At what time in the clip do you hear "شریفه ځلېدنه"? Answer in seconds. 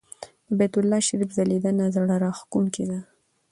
1.07-1.85